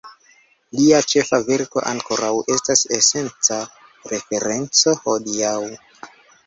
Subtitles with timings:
[0.77, 3.61] Lia ĉefa verko ankoraŭ estas esenca
[4.15, 5.59] referenco hodiaŭ.